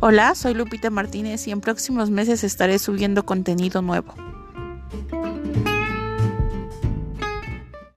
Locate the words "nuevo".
3.80-4.12